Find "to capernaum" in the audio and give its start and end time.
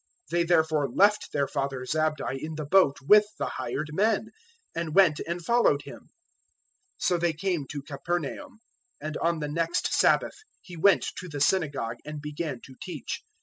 7.67-8.57